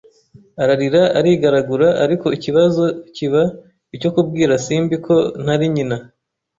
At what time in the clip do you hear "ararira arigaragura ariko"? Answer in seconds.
0.61-2.25